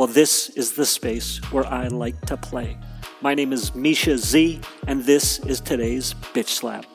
[0.00, 2.78] Well, this is the space where I like to play.
[3.20, 6.86] My name is Misha Z, and this is today's Bitch Slap.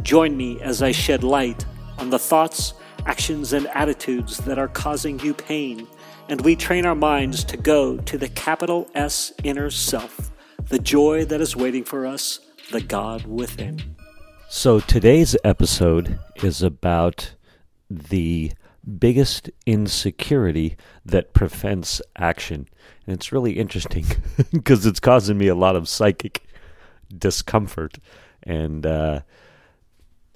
[0.00, 1.66] Join me as I shed light
[1.98, 2.72] on the thoughts,
[3.04, 5.86] actions, and attitudes that are causing you pain,
[6.30, 10.30] and we train our minds to go to the capital S inner self,
[10.70, 12.40] the joy that is waiting for us,
[12.72, 13.82] the God within.
[14.48, 17.34] So today's episode is about
[17.90, 18.52] the
[18.86, 22.68] biggest insecurity that prevents action.
[23.06, 24.06] And it's really interesting
[24.52, 26.42] because it's causing me a lot of psychic
[27.16, 27.98] discomfort.
[28.42, 29.20] And uh,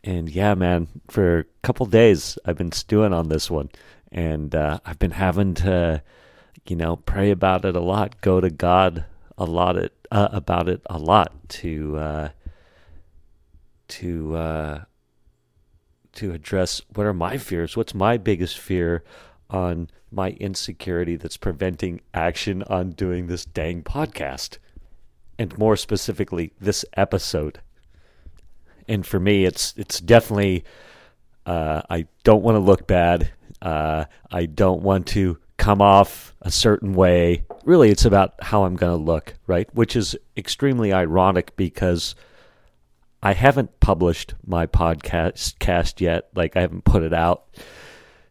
[0.03, 3.71] and yeah, man, for a couple days I've been stewing on this one,
[4.11, 6.03] and uh, I've been having to,
[6.67, 9.05] you know, pray about it a lot, go to God
[9.39, 12.29] a lot it, uh, about it a lot to uh,
[13.89, 14.85] to uh,
[16.15, 19.05] to address what are my fears, what's my biggest fear
[19.49, 24.59] on my insecurity that's preventing action on doing this dang podcast,
[25.39, 27.61] and more specifically, this episode
[28.91, 30.65] and for me, it's it's definitely
[31.47, 33.31] uh, I don't want to look bad.
[33.63, 37.45] Uh, I don't want to come off a certain way.
[37.65, 39.73] Really, it's about how I'm going to look, right?
[39.75, 42.17] Which is extremely ironic because
[43.23, 46.29] I haven't published my podcast cast yet.
[46.35, 47.45] Like I haven't put it out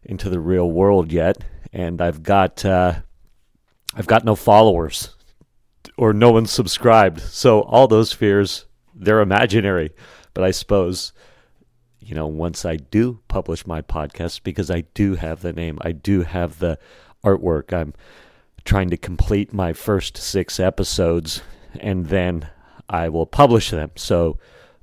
[0.02, 1.38] into the real world yet,
[1.72, 2.94] and I've got uh,
[3.94, 5.14] I've got no followers
[5.96, 7.20] or no one subscribed.
[7.20, 8.66] So all those fears
[9.00, 9.90] they're imaginary.
[10.34, 11.12] But I suppose,
[11.98, 15.92] you know, once I do publish my podcast, because I do have the name, I
[15.92, 16.78] do have the
[17.24, 17.94] artwork, I'm
[18.64, 21.42] trying to complete my first six episodes
[21.78, 22.48] and then
[22.88, 23.90] I will publish them.
[23.96, 24.38] So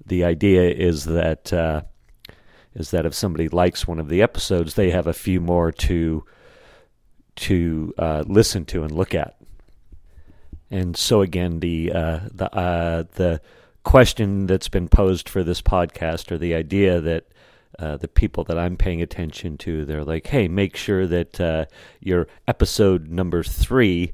[0.08, 1.82] the idea is that uh,
[2.74, 6.24] is that if somebody likes one of the episodes, they have a few more to
[7.36, 9.36] to uh, listen to and look at.
[10.72, 13.42] And so again, the uh, the uh, the
[13.84, 17.26] question that's been posed for this podcast or the idea that
[17.80, 21.66] uh, the people that I'm paying attention to, they're like, hey, make sure that uh,
[22.02, 24.14] your episode number three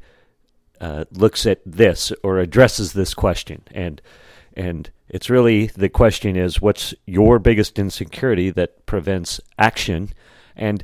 [1.11, 3.63] looks at this or addresses this question.
[3.71, 4.01] And
[4.55, 10.09] and it's really the question is, what's your biggest insecurity that prevents action?
[10.55, 10.83] And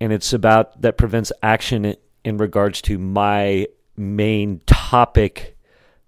[0.00, 1.94] and it's about that prevents action
[2.24, 3.66] in regards to my
[3.96, 5.56] main topic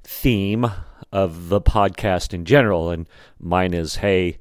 [0.03, 0.67] theme
[1.13, 2.91] of the podcast in general.
[2.91, 3.09] And
[3.39, 4.39] mine is, hey,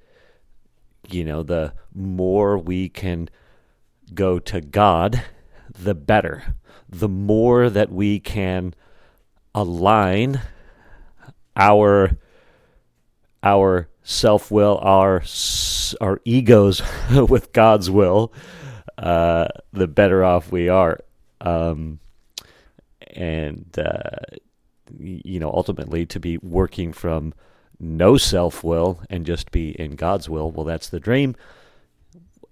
[1.10, 3.30] you know, the more we can
[4.14, 5.24] go to God,
[5.70, 6.56] the better.
[6.90, 8.74] The more that we can
[9.54, 10.42] align
[11.56, 12.18] our
[13.44, 15.24] our self will, our
[16.02, 16.82] our egos
[17.30, 18.34] with God's will,
[18.98, 21.00] uh, the better off we are.
[21.42, 22.00] Um,
[23.12, 24.38] and uh,
[24.98, 27.34] you know, ultimately to be working from
[27.80, 30.52] no self will and just be in God's will.
[30.52, 31.36] Well, that's the dream.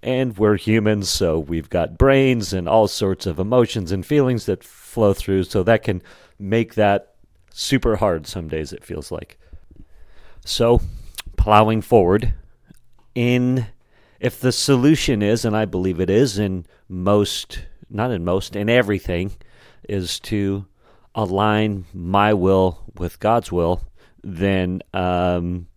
[0.03, 4.63] And we're humans, so we've got brains and all sorts of emotions and feelings that
[4.63, 6.01] flow through, so that can
[6.39, 7.13] make that
[7.51, 9.37] super hard some days, it feels like.
[10.43, 10.81] So,
[11.37, 12.33] plowing forward,
[13.15, 13.67] in
[14.19, 18.69] if the solution is, and I believe it is in most, not in most, in
[18.69, 19.33] everything,
[19.89, 20.65] is to
[21.15, 23.81] align my will with God's will,
[24.23, 25.67] then um,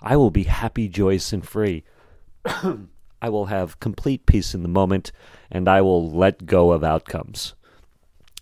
[0.00, 1.84] I will be happy, joyous, and free.
[2.44, 5.12] I will have complete peace in the moment,
[5.50, 7.54] and I will let go of outcomes.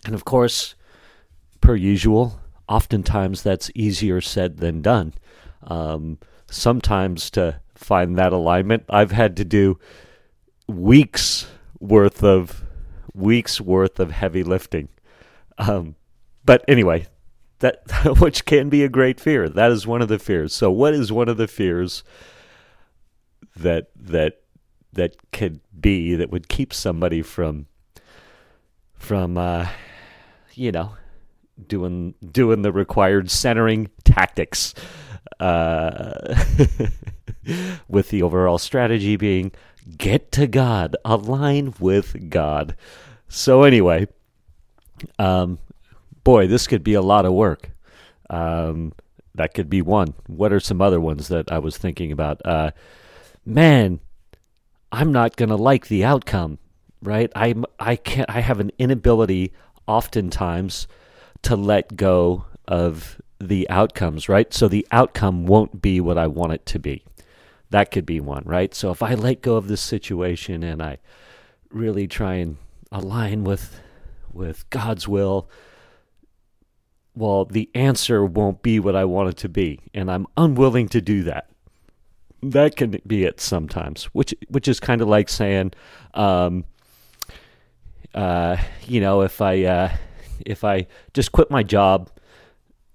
[0.05, 0.75] And of course,
[1.61, 5.13] per usual, oftentimes that's easier said than done.
[5.63, 6.17] Um,
[6.49, 9.79] sometimes to find that alignment, I've had to do
[10.67, 11.47] weeks
[11.79, 12.63] worth of
[13.13, 14.89] weeks worth of heavy lifting.
[15.57, 15.95] Um,
[16.45, 17.07] but anyway,
[17.59, 17.83] that
[18.19, 19.49] which can be a great fear.
[19.49, 20.53] That is one of the fears.
[20.53, 22.03] So, what is one of the fears
[23.55, 24.41] that that
[24.93, 27.67] that could be that would keep somebody from
[28.93, 29.67] from uh,
[30.53, 30.93] you know
[31.67, 34.73] doing doing the required centering tactics
[35.39, 36.35] uh,
[37.87, 39.51] with the overall strategy being
[39.97, 42.75] get to God, align with God.
[43.27, 44.07] So anyway,
[45.17, 45.59] um,
[46.23, 47.71] boy, this could be a lot of work.
[48.29, 48.93] Um,
[49.35, 50.13] that could be one.
[50.27, 52.41] What are some other ones that I was thinking about?
[52.45, 52.71] Uh,
[53.45, 53.99] man,
[54.91, 56.59] I'm not gonna like the outcome,
[57.01, 57.31] right?
[57.35, 58.29] I'm I can't.
[58.29, 59.53] I have an inability
[59.87, 60.87] oftentimes
[61.43, 64.53] to let go of the outcomes, right?
[64.53, 67.03] So the outcome won't be what I want it to be.
[67.69, 68.73] That could be one, right?
[68.73, 70.97] So if I let go of this situation and I
[71.69, 72.57] really try and
[72.91, 73.79] align with
[74.33, 75.49] with God's will,
[77.15, 81.01] well, the answer won't be what I want it to be, and I'm unwilling to
[81.01, 81.49] do that.
[82.43, 85.73] That can be it sometimes, which which is kind of like saying,
[86.13, 86.65] um,
[88.13, 88.57] uh,
[88.87, 89.95] you know, if I uh,
[90.45, 92.09] if I just quit my job,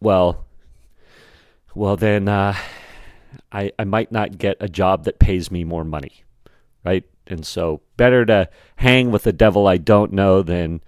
[0.00, 0.44] well,
[1.74, 2.54] well then uh,
[3.52, 6.24] I I might not get a job that pays me more money,
[6.84, 7.04] right?
[7.26, 10.80] And so, better to hang with the devil I don't know than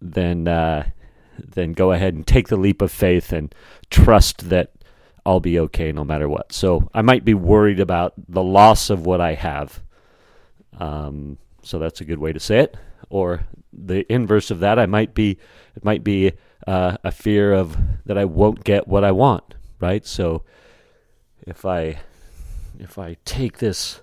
[0.00, 0.90] than uh,
[1.38, 3.54] then go ahead and take the leap of faith and
[3.90, 4.72] trust that
[5.24, 6.52] I'll be okay no matter what.
[6.52, 9.82] So I might be worried about the loss of what I have.
[10.78, 12.76] Um, so that's a good way to say it.
[13.10, 15.38] Or the inverse of that, I might be
[15.76, 16.32] it might be
[16.66, 17.76] uh, a fear of
[18.06, 19.54] that I won't get what I want.
[19.80, 20.06] Right.
[20.06, 20.42] So
[21.46, 22.00] if I
[22.78, 24.00] if I take this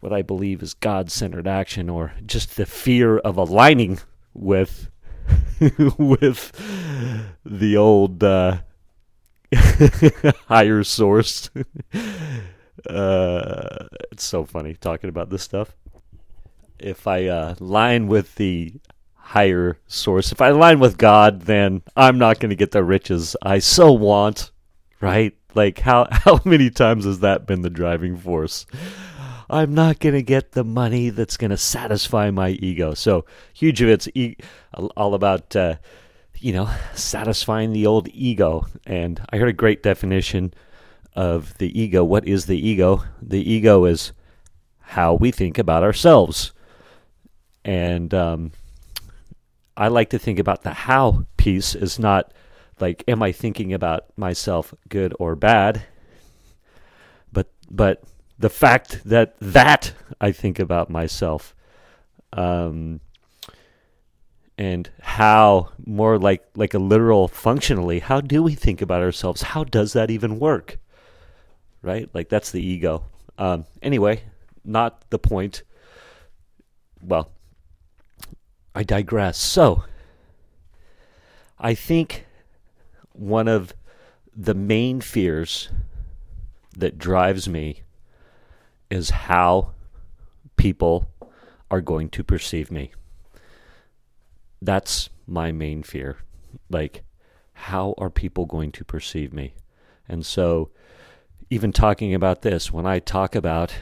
[0.00, 4.00] what I believe is God centered action or just the fear of aligning
[4.34, 4.90] with
[5.98, 6.52] with
[7.44, 8.58] the old uh,
[10.48, 11.48] higher source.
[12.90, 15.74] uh, it's so funny talking about this stuff.
[16.78, 18.74] If I uh, line with the
[19.24, 23.34] higher source, if I align with God, then I'm not going to get the riches
[23.42, 24.50] I so want,
[25.00, 25.34] right?
[25.54, 28.66] Like how how many times has that been the driving force?
[29.48, 32.94] I'm not going to get the money that's going to satisfy my ego.
[32.94, 34.36] So huge of it's e-
[34.72, 35.76] all about, uh,
[36.38, 38.66] you know, satisfying the old ego.
[38.86, 40.54] And I heard a great definition
[41.14, 42.02] of the ego.
[42.04, 43.04] What is the ego?
[43.20, 44.12] The ego is
[44.80, 46.52] how we think about ourselves.
[47.64, 48.52] And um,
[49.76, 52.32] I like to think about the how piece is not
[52.80, 55.82] like, am I thinking about myself good or bad?
[57.32, 58.02] But, but
[58.38, 61.54] the fact that that I think about myself,
[62.32, 63.00] um,
[64.56, 69.42] and how more like like a literal functionally, how do we think about ourselves?
[69.42, 70.78] How does that even work?
[71.82, 73.04] Right, like that's the ego.
[73.38, 74.22] Um, anyway,
[74.64, 75.62] not the point.
[77.02, 77.30] Well,
[78.74, 79.38] I digress.
[79.38, 79.84] So,
[81.58, 82.26] I think
[83.12, 83.72] one of
[84.36, 85.68] the main fears
[86.76, 87.82] that drives me
[88.90, 89.70] is how
[90.56, 91.08] people
[91.70, 92.92] are going to perceive me.
[94.60, 96.18] That's my main fear.
[96.68, 97.04] Like,
[97.52, 99.54] how are people going to perceive me?
[100.08, 100.70] And so,
[101.48, 103.74] even talking about this, when I talk about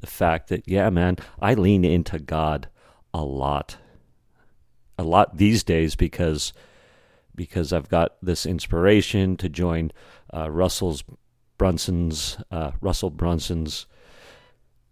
[0.00, 2.68] the fact that, yeah, man, I lean into God
[3.16, 3.78] a lot.
[4.98, 6.52] A lot these days because
[7.34, 9.90] because I've got this inspiration to join
[10.32, 11.02] uh, Russell's
[11.58, 13.86] Brunson's uh, Russell Brunson's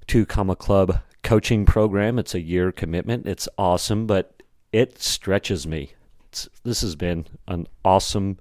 [0.07, 2.19] two comma club coaching program.
[2.19, 3.27] It's a year commitment.
[3.27, 4.43] It's awesome, but
[4.73, 5.93] it stretches me.
[6.29, 8.39] It's, this has been an awesome,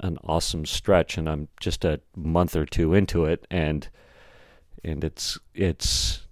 [0.00, 3.88] an awesome stretch, and I'm just a month or two into it, and
[4.82, 6.25] and it's it's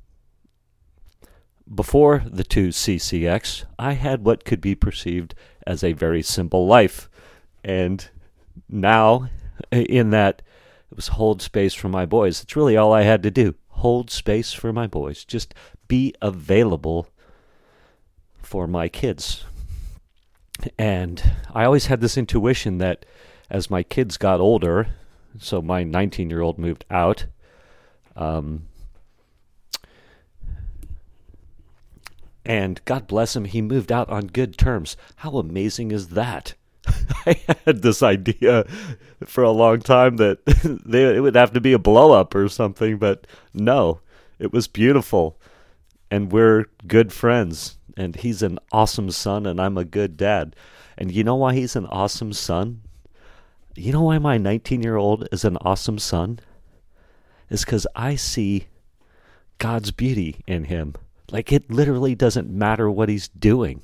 [1.73, 5.35] before the two CCX, I had what could be perceived
[5.66, 7.09] as a very simple life,
[7.62, 8.09] and
[8.68, 9.30] now
[9.71, 10.42] in that
[10.90, 12.42] it was hold space for my boys.
[12.42, 13.54] It's really all I had to do.
[13.68, 15.25] Hold space for my boys.
[15.25, 15.54] Just
[15.88, 17.09] be available
[18.42, 19.44] for my kids.
[20.78, 23.04] And I always had this intuition that
[23.50, 24.88] as my kids got older,
[25.38, 27.26] so my 19 year old moved out,
[28.16, 28.68] um,
[32.44, 34.96] and God bless him, he moved out on good terms.
[35.16, 36.54] How amazing is that?
[37.26, 38.64] I had this idea
[39.24, 40.44] for a long time that
[40.84, 44.00] they, it would have to be a blow up or something, but no,
[44.38, 45.38] it was beautiful.
[46.10, 47.78] And we're good friends.
[47.96, 50.56] And he's an awesome son, and I'm a good dad.
[50.98, 52.82] And you know why he's an awesome son?
[53.76, 56.40] You know why my 19 year old is an awesome son?
[57.50, 58.66] Is because I see
[59.58, 60.94] God's beauty in him.
[61.31, 63.83] Like it literally doesn't matter what he's doing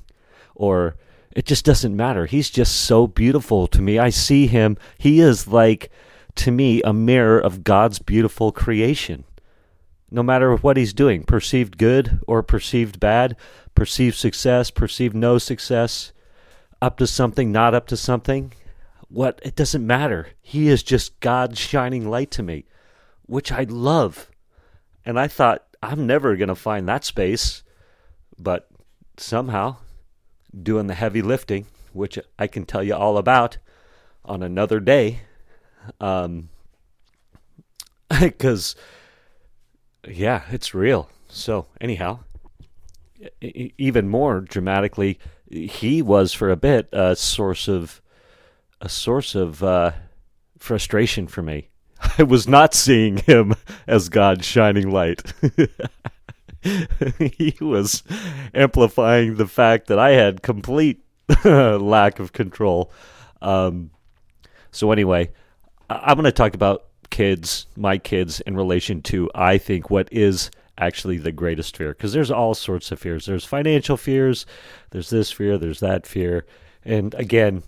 [0.55, 0.95] or
[1.31, 2.25] it just doesn't matter.
[2.25, 3.97] He's just so beautiful to me.
[3.97, 4.77] I see him.
[4.97, 5.89] He is like,
[6.35, 9.23] to me, a mirror of God's beautiful creation.
[10.09, 13.37] No matter what he's doing, perceived good or perceived bad,
[13.75, 16.11] perceived success, perceived no success,
[16.81, 18.51] up to something, not up to something,
[19.07, 20.29] what it doesn't matter.
[20.41, 22.65] He is just God's shining light to me,
[23.25, 24.29] which I love.
[25.05, 27.63] And I thought I'm never going to find that space,
[28.37, 28.69] but
[29.17, 29.77] somehow
[30.61, 33.57] doing the heavy lifting, which I can tell you all about
[34.23, 35.21] on another day.
[35.99, 36.49] Um,
[38.19, 38.75] because
[40.07, 41.09] yeah, it's real.
[41.29, 42.19] So anyhow,
[43.41, 45.19] even more dramatically,
[45.49, 48.01] he was for a bit a source of
[48.79, 49.91] a source of uh,
[50.57, 51.69] frustration for me.
[52.17, 53.55] I was not seeing him
[53.87, 55.33] as God's shining light.
[57.19, 58.03] he was
[58.53, 61.03] amplifying the fact that I had complete
[61.45, 62.91] lack of control.
[63.41, 63.91] Um,
[64.71, 65.31] so anyway,
[65.89, 70.51] I'm going to talk about kids, my kids, in relation to I think what is
[70.77, 73.25] actually the greatest fear because there's all sorts of fears.
[73.25, 74.45] There's financial fears,
[74.91, 76.45] there's this fear, there's that fear.
[76.83, 77.63] And again,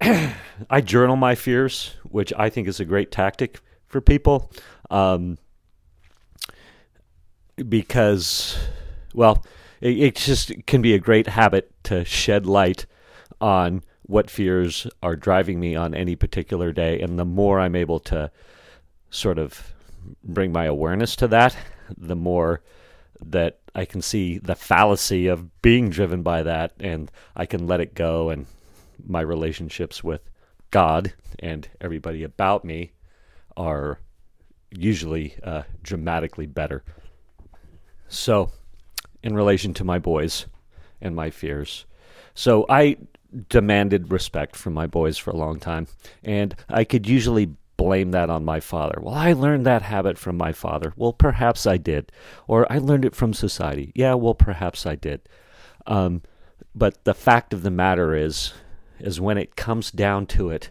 [0.00, 4.50] I journal my fears, which I think is a great tactic for people.
[4.90, 5.38] Um,
[7.68, 8.58] because,
[9.14, 9.44] well,
[9.80, 12.86] it, it just can be a great habit to shed light
[13.40, 17.00] on what fears are driving me on any particular day.
[17.00, 18.30] And the more I'm able to
[19.10, 19.72] sort of
[20.22, 21.56] bring my awareness to that,
[21.96, 22.62] the more
[23.24, 27.80] that I can see the fallacy of being driven by that and I can let
[27.80, 28.46] it go and
[29.06, 30.22] my relationships with
[30.70, 32.92] God and everybody about me
[33.56, 33.98] are
[34.70, 36.82] usually uh, dramatically better.
[38.08, 38.50] So,
[39.22, 40.46] in relation to my boys
[41.00, 41.86] and my fears,
[42.34, 42.96] so I
[43.48, 45.86] demanded respect from my boys for a long time,
[46.22, 48.98] and I could usually blame that on my father.
[49.00, 50.92] Well, I learned that habit from my father.
[50.96, 52.12] Well, perhaps I did.
[52.46, 53.92] Or I learned it from society.
[53.94, 55.20] Yeah, well, perhaps I did.
[55.86, 56.22] Um,
[56.74, 58.52] but the fact of the matter is,
[58.98, 60.70] is when it comes down to it,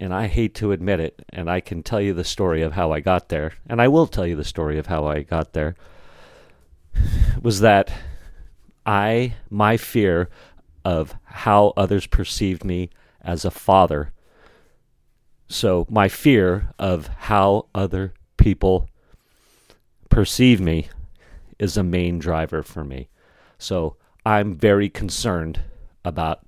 [0.00, 2.92] and I hate to admit it, and I can tell you the story of how
[2.92, 5.76] I got there, and I will tell you the story of how I got there,
[7.40, 7.92] was that
[8.86, 10.28] I, my fear
[10.84, 12.90] of how others perceived me
[13.22, 14.12] as a father
[15.48, 18.88] so my fear of how other people
[20.08, 20.88] perceive me
[21.58, 23.08] is a main driver for me.
[23.58, 25.60] So I'm very concerned
[26.04, 26.43] about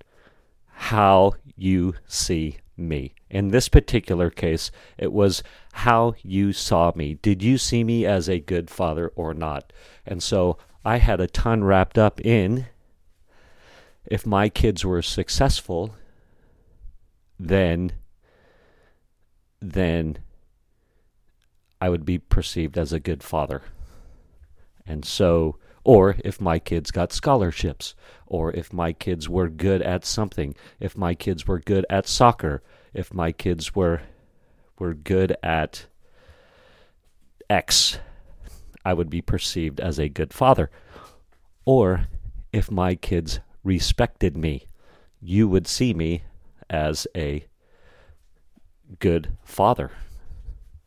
[0.76, 3.14] how you see me.
[3.30, 5.42] In this particular case, it was
[5.73, 7.14] how you saw me.
[7.14, 9.73] Did you see me as a good father or not?
[10.04, 12.66] And so I had a ton wrapped up in
[14.04, 15.97] if my kids were successful,
[17.40, 17.92] then
[19.61, 20.18] then
[21.80, 23.62] I would be perceived as a good father.
[24.87, 27.94] And so, or if my kids got scholarships,
[28.26, 32.60] or if my kids were good at something, if my kids were good at soccer,
[32.92, 34.00] if my kids were
[34.80, 35.86] were good at
[37.48, 38.00] X,
[38.84, 40.72] I would be perceived as a good father.
[41.64, 42.08] Or
[42.52, 44.66] if my kids respected me,
[45.20, 46.24] you would see me
[46.68, 47.46] as a
[48.98, 49.92] good father.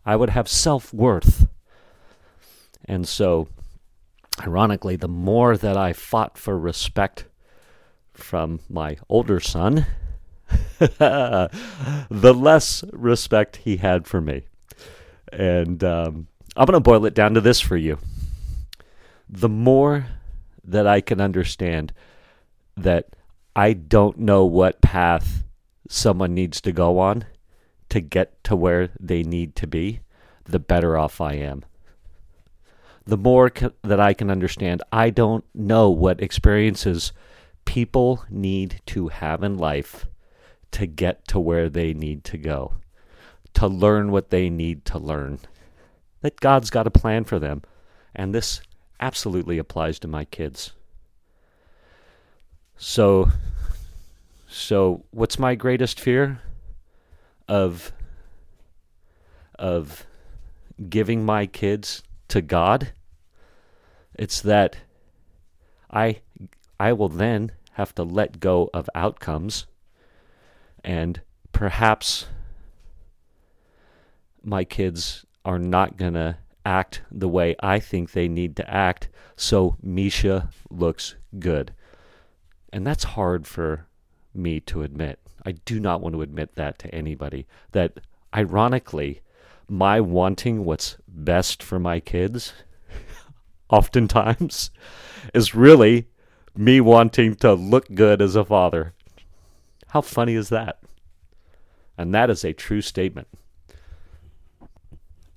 [0.05, 1.47] I would have self worth.
[2.83, 3.47] And so,
[4.41, 7.25] ironically, the more that I fought for respect
[8.13, 9.85] from my older son,
[10.79, 11.49] the
[12.09, 14.43] less respect he had for me.
[15.31, 17.99] And um, I'm going to boil it down to this for you.
[19.29, 20.07] The more
[20.63, 21.93] that I can understand
[22.75, 23.15] that
[23.55, 25.43] I don't know what path
[25.87, 27.25] someone needs to go on,
[27.89, 30.01] to get to where they need to be,
[30.45, 31.65] the better off I am.
[33.09, 33.51] The more
[33.83, 37.11] that I can understand, I don't know what experiences
[37.65, 40.05] people need to have in life
[40.71, 42.75] to get to where they need to go,
[43.55, 45.39] to learn what they need to learn.
[46.21, 47.63] That God's got a plan for them.
[48.13, 48.61] And this
[48.99, 50.73] absolutely applies to my kids.
[52.77, 53.29] So,
[54.47, 56.41] so what's my greatest fear?
[57.49, 57.91] of
[59.57, 60.05] of
[60.87, 62.93] giving my kids to God.
[64.19, 64.75] It's that
[65.89, 66.19] I
[66.77, 69.65] I will then have to let go of outcomes
[70.83, 71.21] and
[71.53, 72.27] perhaps
[74.43, 79.07] my kids are not going to act the way I think they need to act
[79.37, 81.73] so Misha looks good.
[82.73, 83.87] And that's hard for
[84.33, 85.19] me to admit.
[85.45, 87.47] I do not want to admit that to anybody.
[87.71, 88.01] That
[88.35, 89.21] ironically,
[89.69, 92.51] my wanting what's best for my kids
[93.69, 94.71] oftentimes
[95.33, 96.07] is really
[96.55, 98.93] me wanting to look good as a father.
[99.87, 100.79] How funny is that?
[101.97, 103.27] And that is a true statement.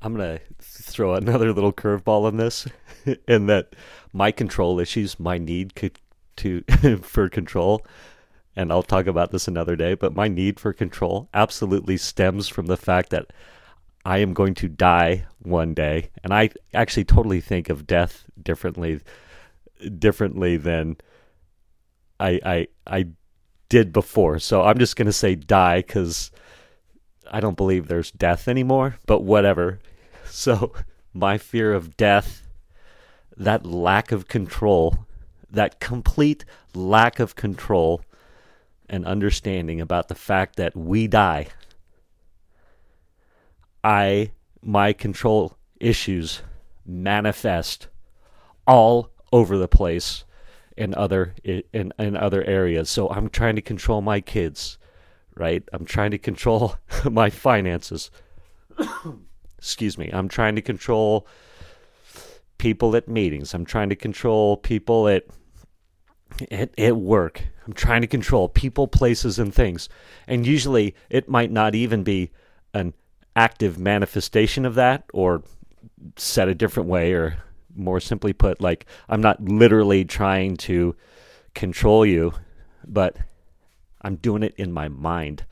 [0.01, 2.67] I'm going to throw another little curveball in this
[3.29, 3.75] in that
[4.12, 5.73] my control issues, my need
[6.37, 6.62] to
[7.03, 7.87] for control,
[8.57, 12.67] and I'll talk about this another day, but my need for control absolutely stems from
[12.67, 13.33] the fact that
[14.05, 19.01] I am going to die one day, and I actually totally think of death differently
[19.99, 20.97] differently than
[22.19, 23.07] I I I
[23.69, 24.39] did before.
[24.39, 26.31] So I'm just going to say die cuz
[27.31, 29.81] I don't believe there's death anymore, but whatever.
[30.25, 30.73] So
[31.13, 32.49] my fear of death,
[33.37, 35.07] that lack of control,
[35.51, 38.01] that complete lack of control
[38.89, 41.49] and understanding about the fact that we die.
[43.85, 46.43] I my control issues
[46.87, 47.89] manifest
[48.67, 50.25] all over the place
[50.77, 52.89] in other in in other areas.
[52.89, 54.79] So I'm trying to control my kids,
[55.35, 55.62] right?
[55.73, 56.77] I'm trying to control
[57.11, 58.11] my finances.
[59.59, 60.11] Excuse me.
[60.12, 61.27] I'm trying to control
[62.59, 63.55] people at meetings.
[63.55, 65.27] I'm trying to control people at
[66.51, 67.43] at, at work.
[67.67, 69.89] I'm trying to control people, places, and things.
[70.27, 72.31] And usually it might not even be
[72.75, 72.95] an
[73.37, 75.43] active manifestation of that, or
[76.17, 77.39] said a different way, or
[77.75, 80.95] more simply put, like I'm not literally trying to
[81.55, 82.33] control you,
[82.87, 83.17] but
[84.03, 85.45] I'm doing it in my mind.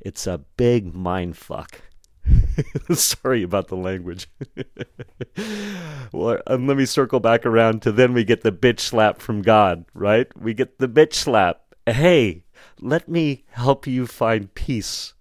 [0.00, 1.80] It's a big mind fuck.
[2.92, 4.28] Sorry about the language.
[6.12, 9.42] well, and let me circle back around to then we get the bitch slap from
[9.42, 10.26] God, right?
[10.38, 11.62] We get the bitch slap.
[11.86, 12.44] Hey,
[12.80, 15.14] let me help you find peace.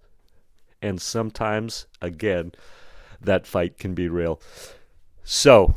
[0.81, 2.51] And sometimes, again,
[3.21, 4.39] that fight can be real.
[5.23, 5.75] So,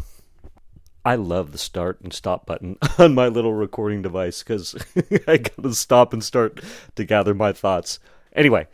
[1.05, 4.75] I love the start and stop button on my little recording device because
[5.27, 6.61] I gotta stop and start
[6.97, 7.99] to gather my thoughts.
[8.35, 8.67] Anyway,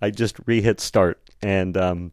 [0.00, 2.12] I just re-hit start, and um,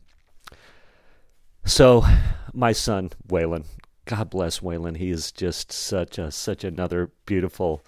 [1.65, 2.03] so
[2.51, 3.65] my son Waylon,
[4.05, 7.85] God bless Waylon, he is just such a such another beautiful,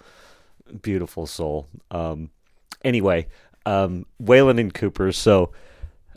[0.82, 1.68] beautiful soul.
[1.90, 2.30] Um,
[2.84, 3.26] anyway,
[3.66, 5.52] um, Waylon and Cooper, so.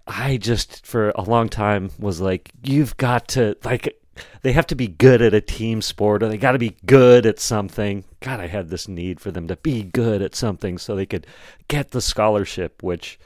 [0.08, 3.98] I just for a long time was like, you've got to like
[4.42, 7.26] they have to be good at a team sport or they got to be good
[7.26, 8.04] at something.
[8.20, 11.28] God, I had this need for them to be good at something so they could
[11.68, 13.20] get the scholarship, which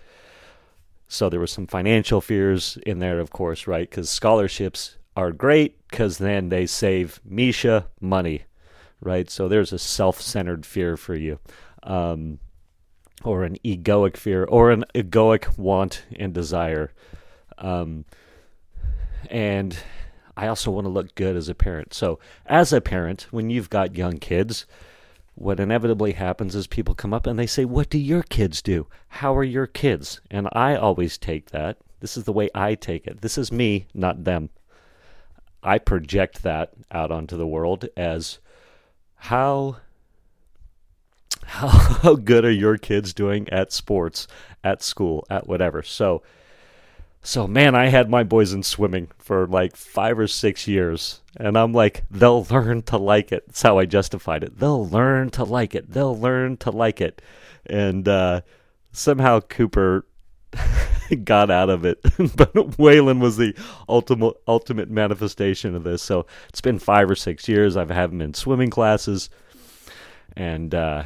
[1.08, 3.89] so there was some financial fears in there, of course, right?
[3.89, 8.43] Because scholarships are great because then they save Misha money,
[9.01, 9.29] right?
[9.29, 11.39] So there's a self centered fear for you.
[11.84, 12.39] Um,
[13.23, 16.91] or an egoic fear, or an egoic want and desire.
[17.58, 18.05] Um,
[19.29, 19.77] and
[20.38, 21.93] I also want to look good as a parent.
[21.93, 24.65] So, as a parent, when you've got young kids,
[25.36, 28.88] what inevitably happens is people come up and they say, What do your kids do?
[29.08, 30.21] How are your kids?
[30.29, 31.77] And I always take that.
[31.99, 33.21] This is the way I take it.
[33.21, 34.49] This is me, not them.
[35.62, 38.39] I project that out onto the world as
[39.15, 39.77] how
[41.50, 41.68] how,
[42.04, 44.28] how good are your kids doing at sports,
[44.64, 45.84] at school, at whatever.
[45.84, 46.24] So
[47.22, 51.22] so, man, I had my boys in swimming for like five or six years.
[51.36, 53.44] And I'm like, they'll learn to like it.
[53.48, 54.58] That's how I justified it.
[54.58, 55.92] They'll learn to like it.
[55.92, 57.22] They'll learn to like it.
[57.66, 58.42] And uh,
[58.94, 60.06] somehow Cooper
[61.24, 62.02] got out of it.
[62.18, 63.54] but Waylon was the
[63.90, 66.02] ultimate ultimate manifestation of this.
[66.02, 67.76] So it's been five or six years.
[67.76, 69.30] I've had him in swimming classes.
[70.38, 71.04] And, uh,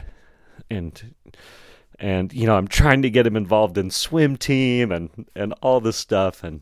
[0.70, 1.14] and
[2.00, 5.80] and you know I'm trying to get him involved in swim team and and all
[5.80, 6.44] this stuff.
[6.44, 6.62] And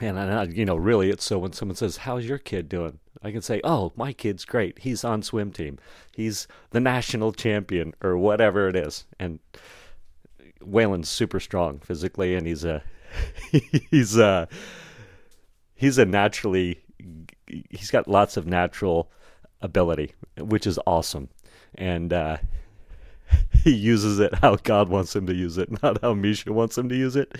[0.00, 2.98] and I, you know really it's so when someone says how's your kid doing?
[3.22, 4.80] I can say oh my kid's great.
[4.80, 5.78] He's on swim team.
[6.12, 9.06] He's the national champion or whatever it is.
[9.18, 9.38] And
[10.60, 12.82] Waylon's super strong physically and he's a
[13.90, 14.48] he's a
[15.74, 16.80] he's a naturally
[17.70, 19.10] he's got lots of natural
[19.60, 21.28] ability which is awesome.
[21.74, 22.38] And uh,
[23.50, 26.88] he uses it how God wants him to use it, not how Misha wants him
[26.88, 27.36] to use it.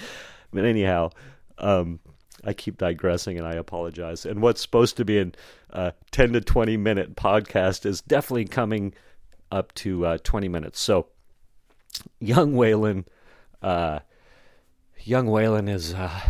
[0.53, 1.11] But anyhow,
[1.59, 2.01] um,
[2.45, 4.25] I keep digressing and I apologize.
[4.25, 5.31] And what's supposed to be a
[5.73, 8.95] uh, 10 to 20 minute podcast is definitely coming
[9.51, 10.81] up to uh, 20 minutes.
[10.81, 11.09] So,
[12.21, 13.05] young Waylon,
[13.63, 14.01] uh,
[15.01, 16.21] young Waylon is uh,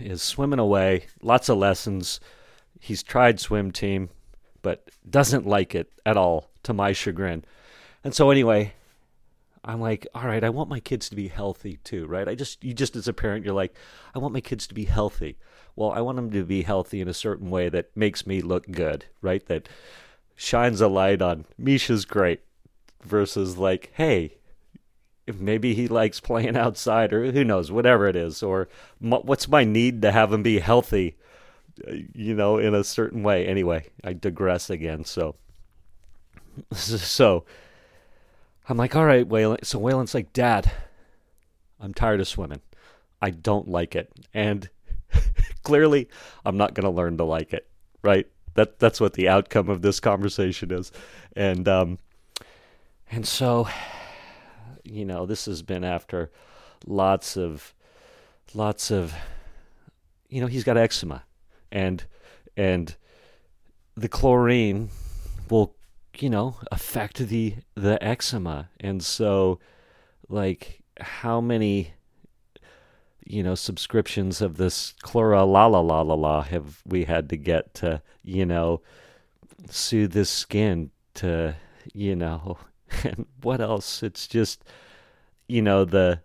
[0.00, 1.06] is swimming away.
[1.22, 2.20] Lots of lessons.
[2.80, 4.10] He's tried swim team,
[4.62, 7.44] but doesn't like it at all, to my chagrin.
[8.02, 8.74] And so, anyway,
[9.64, 12.28] I'm like, all right, I want my kids to be healthy too, right?
[12.28, 13.74] I just, you just as a parent, you're like,
[14.14, 15.38] I want my kids to be healthy.
[15.74, 18.70] Well, I want them to be healthy in a certain way that makes me look
[18.70, 19.44] good, right?
[19.46, 19.68] That
[20.36, 22.40] shines a light on Misha's great.
[23.02, 24.36] versus like, hey,
[25.26, 28.68] maybe he likes playing outside or who knows, whatever it is, or
[29.00, 31.16] what's my need to have him be healthy,
[32.14, 33.46] you know, in a certain way.
[33.46, 35.04] Anyway, I digress again.
[35.04, 35.36] So,
[36.72, 37.44] so
[38.68, 39.64] I'm like, all right, Waylon.
[39.64, 40.70] So Waylon's like, Dad,
[41.80, 42.60] I'm tired of swimming.
[43.20, 44.68] I don't like it, and
[45.62, 46.08] clearly,
[46.44, 47.68] I'm not going to learn to like it.
[48.02, 48.26] Right?
[48.54, 50.92] That that's what the outcome of this conversation is,
[51.34, 51.98] and um,
[53.10, 53.68] and so
[54.84, 56.30] you know, this has been after
[56.86, 57.74] lots of
[58.54, 59.14] lots of
[60.28, 61.22] you know, he's got eczema
[61.70, 62.04] and
[62.56, 62.96] and
[63.96, 64.90] the chlorine
[65.48, 65.74] will,
[66.22, 68.70] you know, affect the the eczema.
[68.80, 69.58] And so
[70.28, 71.94] like how many
[73.26, 77.36] you know subscriptions of this chlora la la la la la have we had to
[77.36, 78.82] get to you know
[79.70, 81.54] soothe this skin to
[81.94, 82.58] you know
[83.04, 84.02] and what else?
[84.02, 84.64] It's just,
[85.48, 86.20] you know, the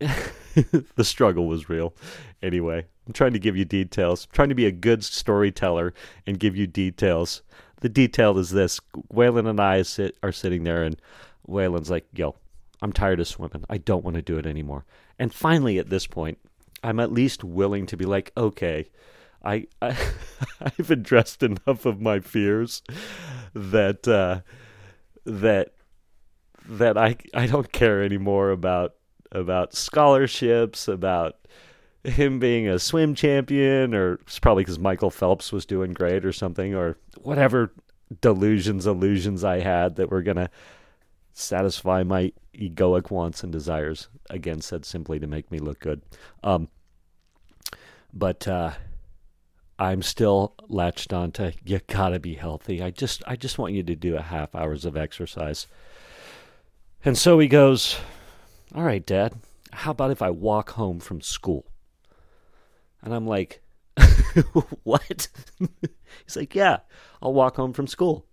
[0.00, 1.94] the struggle was real.
[2.42, 4.26] Anyway, I'm trying to give you details.
[4.26, 5.92] I'm trying to be a good storyteller
[6.26, 7.42] and give you details.
[7.80, 8.80] The detail is this:
[9.12, 11.00] Waylon and I sit are sitting there, and
[11.48, 12.36] Waylon's like, "Yo,
[12.82, 13.64] I'm tired of swimming.
[13.68, 14.84] I don't want to do it anymore."
[15.18, 16.38] And finally, at this point,
[16.82, 18.90] I'm at least willing to be like, "Okay."
[19.44, 19.96] I, I
[20.60, 22.82] I've addressed enough of my fears
[23.54, 24.40] that uh,
[25.24, 25.74] that
[26.68, 28.94] that I I don't care anymore about
[29.32, 31.36] about scholarships, about
[32.04, 36.32] him being a swim champion, or it's probably because Michael Phelps was doing great or
[36.32, 37.72] something, or whatever
[38.20, 40.50] delusions, illusions I had that were gonna
[41.32, 44.08] satisfy my egoic wants and desires.
[44.30, 46.02] Again, said simply to make me look good.
[46.42, 46.68] Um,
[48.12, 48.72] but uh,
[49.78, 52.82] I'm still latched on to you gotta be healthy.
[52.82, 55.66] I just I just want you to do a half hours of exercise.
[57.04, 57.96] And so he goes,
[58.74, 59.34] All right, Dad,
[59.72, 61.64] how about if I walk home from school?
[63.02, 63.62] And I'm like,
[64.82, 65.28] What?
[66.24, 66.78] He's like, Yeah,
[67.22, 68.26] I'll walk home from school.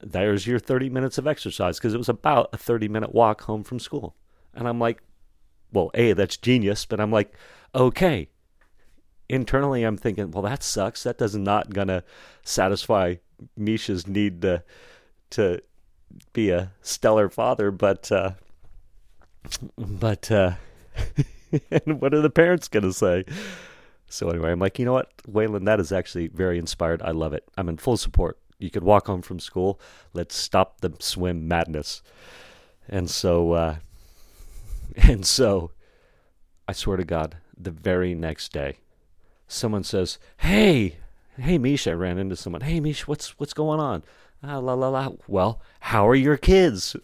[0.00, 3.64] There's your 30 minutes of exercise because it was about a 30 minute walk home
[3.64, 4.14] from school.
[4.54, 5.02] And I'm like,
[5.72, 6.86] Well, A, that's genius.
[6.86, 7.34] But I'm like,
[7.74, 8.28] Okay,
[9.28, 11.02] internally I'm thinking, well, that sucks.
[11.02, 12.04] That does not gonna
[12.42, 13.16] satisfy
[13.56, 14.62] Misha's need to
[15.30, 15.60] to
[16.32, 18.32] be a stellar father, but uh,
[19.76, 20.52] but uh,
[21.70, 23.24] and what are the parents gonna say?
[24.08, 27.02] So anyway, I'm like, you know what, Waylon, that is actually very inspired.
[27.02, 27.44] I love it.
[27.56, 28.38] I'm in full support.
[28.58, 29.80] You could walk home from school.
[30.12, 32.02] Let's stop the swim madness.
[32.88, 33.76] And so, uh,
[34.96, 35.72] and so,
[36.68, 38.78] I swear to God, the very next day,
[39.48, 40.96] someone says, "Hey,
[41.38, 42.62] hey, Misha," I ran into someone.
[42.62, 44.04] "Hey, Misha, what's what's going on?"
[44.42, 45.10] Ah, la la la.
[45.26, 46.94] Well, how are your kids?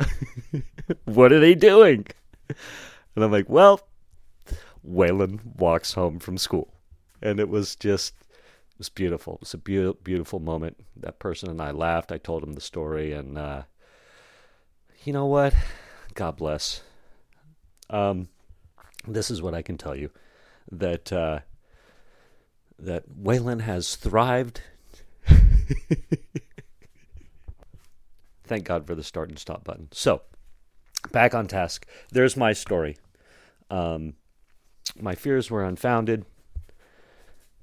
[1.04, 2.06] what are they doing?
[3.14, 3.80] And I'm like, well,
[4.86, 6.72] Waylon walks home from school,
[7.20, 8.14] and it was just
[8.70, 9.34] it was beautiful.
[9.34, 10.76] It was a be- beautiful moment.
[10.96, 12.12] That person and I laughed.
[12.12, 13.62] I told him the story, and uh,
[15.04, 15.54] you know what?
[16.14, 16.82] God bless.
[17.90, 18.28] Um,
[19.06, 20.10] this is what I can tell you
[20.70, 21.40] that uh,
[22.78, 24.62] that Waylon has thrived.
[28.44, 29.88] Thank God for the start and stop button.
[29.92, 30.22] So,
[31.10, 31.86] back on task.
[32.10, 32.96] There's my story.
[33.70, 34.14] Um,
[35.00, 36.24] my fears were unfounded.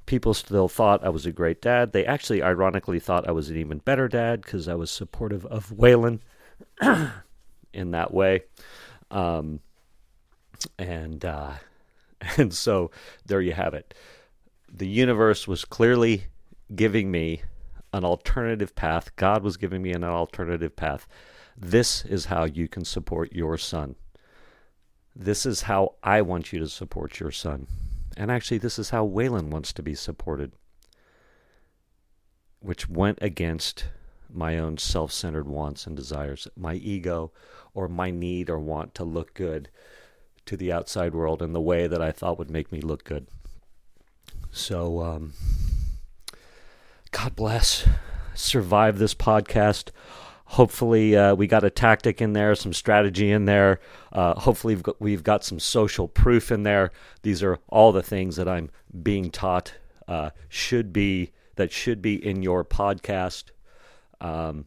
[0.06, 1.92] People still thought I was a great dad.
[1.92, 5.70] They actually, ironically, thought I was an even better dad because I was supportive of
[5.70, 6.20] Waylon
[7.74, 8.44] in that way.
[9.12, 9.60] Um,
[10.78, 11.54] and uh,
[12.38, 12.92] and so
[13.26, 13.94] there you have it
[14.72, 16.26] the universe was clearly
[16.76, 17.42] giving me
[17.94, 19.16] an alternative path.
[19.16, 21.08] God was giving me an alternative path.
[21.58, 23.96] This is how you can support your son.
[25.16, 27.68] This is how I want you to support your son.
[28.16, 30.52] And actually, this is how Waylon wants to be supported,
[32.60, 33.86] which went against
[34.30, 37.32] my own self centered wants and desires, my ego,
[37.74, 39.70] or my need or want to look good
[40.46, 43.28] to the outside world in the way that I thought would make me look good.
[44.52, 45.34] So, um,
[47.12, 47.88] God bless.
[48.34, 49.90] Survive this podcast.
[50.54, 53.80] Hopefully, uh, we got a tactic in there, some strategy in there.
[54.12, 56.92] Uh, hopefully, we've got, we've got, some social proof in there.
[57.22, 58.72] These are all the things that I'm
[59.04, 59.76] being taught
[60.08, 63.52] uh, should be that should be in your podcast.
[64.22, 64.66] Um,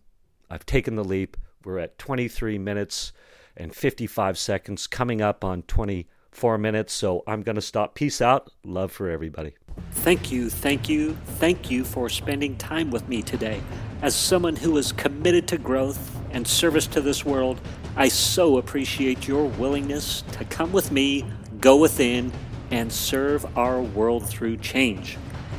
[0.49, 1.37] I've taken the leap.
[1.65, 3.13] We're at 23 minutes
[3.57, 6.93] and 55 seconds, coming up on 24 minutes.
[6.93, 7.97] So I'm going to stop.
[7.97, 8.53] Peace out.
[8.65, 9.55] Love for everybody.
[9.91, 13.61] Thank you, thank you, thank you for spending time with me today.
[14.03, 17.61] As someone who is committed to growth and service to this world,
[17.95, 21.25] I so appreciate your willingness to come with me,
[21.61, 22.33] go within,
[22.73, 25.19] and serve our world through change.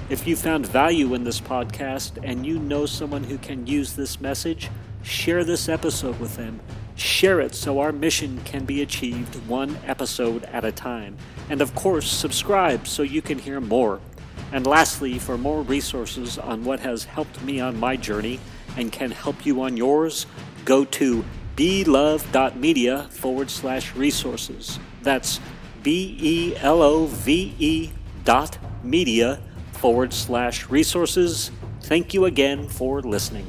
[0.10, 4.20] If you found value in this podcast and you know someone who can use this
[4.20, 4.70] message,
[5.04, 6.60] share this episode with them.
[6.96, 11.16] Share it so our mission can be achieved one episode at a time.
[11.50, 14.02] And of course, subscribe so you can hear more.
[14.54, 18.40] And lastly, for more resources on what has helped me on my journey
[18.78, 20.28] and can help you on yours,
[20.64, 24.78] go to belove.media forward slash resources.
[25.02, 25.40] That's
[25.82, 27.90] B E L O V E
[28.24, 31.50] dot media forward slash resources.
[31.82, 33.48] Thank you again for listening.